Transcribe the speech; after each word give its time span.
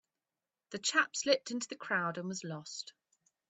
The 0.71 0.79
chap 0.79 1.15
slipped 1.15 1.51
into 1.51 1.67
the 1.67 1.75
crowd 1.75 2.17
and 2.17 2.27
was 2.27 2.43
lost. 2.43 2.93